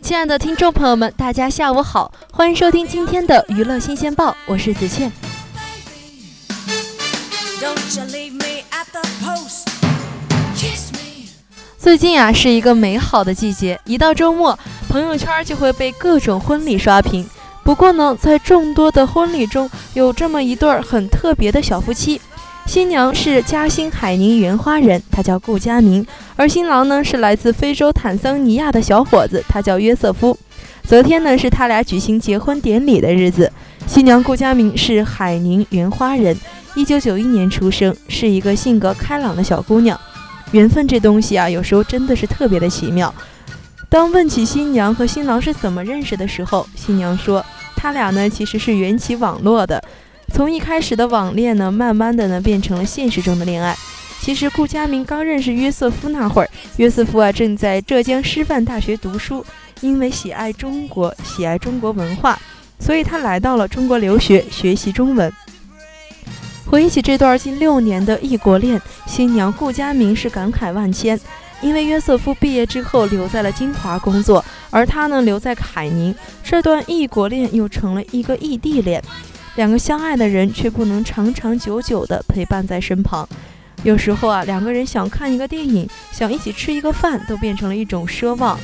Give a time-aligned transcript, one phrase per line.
[0.00, 5.10] 亲爱的听众朋友们，大家下午好，欢迎收听今天的娱乐新鲜报，我是子倩。
[11.76, 14.56] 最近啊，是一个美好的季节，一到周末，
[14.88, 17.28] 朋友圈就会被各种婚礼刷屏。
[17.64, 22.20] 不过呢，在众多的婚礼中，有这么一对很特别的小夫妻。
[22.64, 26.04] 新娘是嘉兴海宁原花人，她叫顾佳明；
[26.36, 30.36] 而新郎呢是来自非洲坦桑尼亚的小伙子，他叫约瑟夫。
[30.84, 33.50] 昨天呢是他俩举行结婚典礼的日子。
[33.86, 36.36] 新娘顾佳明是海宁原花人，
[36.74, 39.98] 一九九一年出生，是一个性格开朗的小姑娘。
[40.52, 43.12] 缘分这东西啊，有时候真的是特别的奇妙。
[43.88, 49.82] 当问起新娘和新郎是怎么认识的时候，新娘说，他俩呢其实是缘起网络的。
[50.34, 53.74] 从一开始的网恋呢，慢慢的呢变成了现实中的恋爱。
[54.20, 59.44] 其实顾佳明刚认识约瑟夫那会儿，约瑟夫啊正在浙江师范大学读书，
[59.80, 62.36] 因为喜爱中国，喜爱中国文化，
[62.80, 65.32] 所以他来到了中国留学学习中文。
[66.68, 71.18] 回忆起这段近六年的异国恋，新娘顾佳明是感慨万千，
[71.60, 79.00] 因为约瑟夫毕业之后留在了金华工作，而他呢留在海宁，这段异国恋又成了一个异地恋。
[79.54, 83.26] 两个相爱的人却不能长长久久地陪伴在身旁，
[83.82, 88.58] 有时候啊，两个人想看一个电影，想一起吃一个饭，都变成了一种奢望。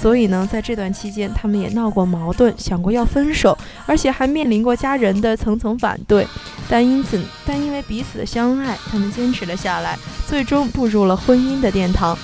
[0.00, 6.24] 所以呢，在这段期间，他们也闹过矛盾，想过要分手，而且还面临过家人的层层反对。
[6.68, 9.98] 但因此，但因为彼此的相爱，他们坚持了下来，
[10.28, 12.16] 最终步入了婚姻的殿堂。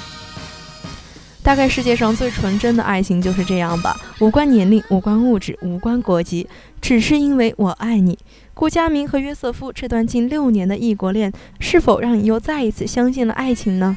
[1.45, 6.49] 大概世界上最纯真的爱情就是这样吧，无关年龄，无关物质，无关国籍，
[6.81, 8.19] 只是因为我爱你。
[8.55, 13.95] 顾佳明和约瑟夫这段近六年的异国恋，是否让你又再一次相信了爱情呢？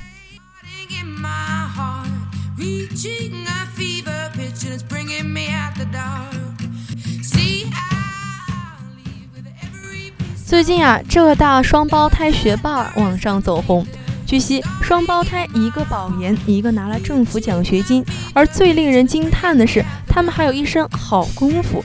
[10.46, 13.88] 最近啊，浙大双胞胎学霸网上走红。
[14.27, 21.81] 据悉，双胞胎一个保研，一个拿了政府奖学金，而最令人惊叹的是，他们还有一身好功夫。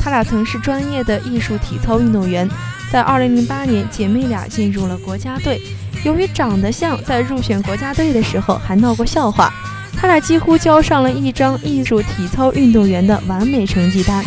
[0.00, 2.48] 他俩曾是专业的艺术体操运动员，
[2.90, 5.60] 在2008年，姐妹俩进入了国家队。
[6.06, 9.52] 由于长得像，在入选国家队的时候还闹过笑话。
[9.94, 14.24] 他俩几乎交上了一张艺术体操运动员的完美成绩单：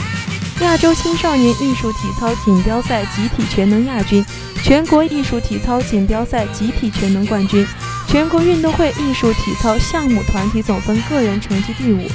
[0.61, 4.25] 亚洲青少年艺术体操锦标赛集体全能亚军。
[4.63, 7.65] 全国艺术体操锦标赛集体全能冠军，
[8.07, 12.05] 全国运动会艺术体操项目团体总分个人成绩第五，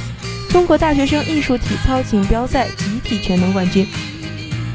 [0.51, 3.87] 中国大学生艺术体操锦标赛集体全能冠军。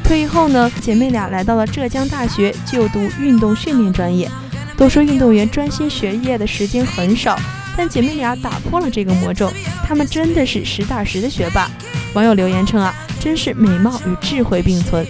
[0.03, 4.29] 退役后呢，姐妹俩来到了浙江大学就读运动训练专业。
[4.77, 7.37] 都说运动员专心学业的时间很少，
[7.75, 9.51] 但姐妹俩打破了这个魔咒，
[9.83, 11.69] 她们真的是实打实的学霸。
[12.13, 12.93] 网友留言称啊，
[13.27, 15.05] 真是美貌与智慧并存。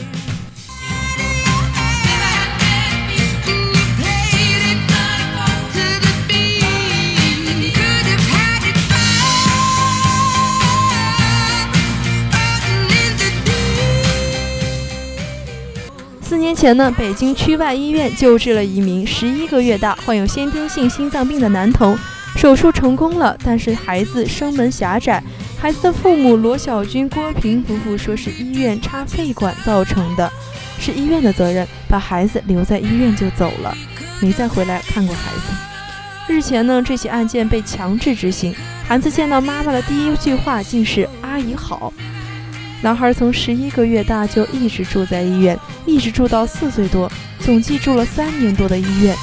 [16.19, 21.95] 四年前呢，北京区外医院救治了一名十一个月大、患有先天性心脏病的男童，
[22.37, 25.21] 手术成功了，但是孩子生门狭窄。
[25.59, 30.31] 孩子的父母罗小军、郭平夫妇说是医院插肺管造成的，
[30.79, 33.75] 是医院的责任，把孩子留在医院就走了，
[34.21, 36.31] 没再回来看过孩子。
[36.31, 38.53] 日前呢，这起案件被强制执行，
[38.87, 41.91] 孩子见到妈妈的第一句话竟是“阿姨好”。
[42.83, 45.57] 男孩从十一个月大就一直住在医院，
[45.87, 49.15] 一直住到四岁多，总计住了三年多的医院。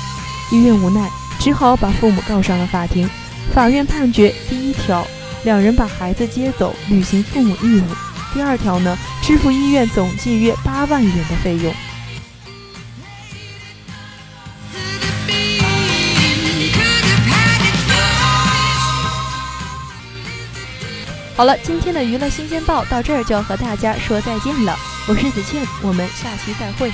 [0.51, 1.09] 医院无奈，
[1.45, 3.07] 只好把父母告上了法庭。
[3.55, 5.07] 法院判决：第一条，
[5.43, 7.85] 两人把孩子接走，履行父母义务；
[8.33, 11.75] 第二条呢，支付医院总计约八万元的费用。
[21.37, 24.75] 好了，今天的娱乐新鲜报到这儿就要和大家说再见了。
[25.07, 26.91] 我是子倩，我们下期再会。